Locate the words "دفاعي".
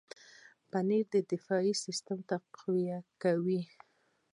1.31-1.73